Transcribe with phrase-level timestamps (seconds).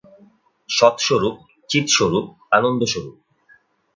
[0.69, 1.35] সৎস্বরূপ,
[1.69, 2.25] চিৎস্বরূপ,
[2.51, 3.15] আনন্দস্বরূপ।